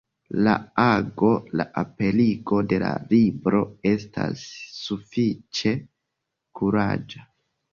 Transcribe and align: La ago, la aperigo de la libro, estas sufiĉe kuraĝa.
La 0.45 0.53
ago, 0.83 1.29
la 1.59 1.65
aperigo 1.81 2.61
de 2.71 2.79
la 2.85 2.89
libro, 3.13 3.61
estas 3.91 4.49
sufiĉe 4.81 5.75
kuraĝa. 6.61 7.27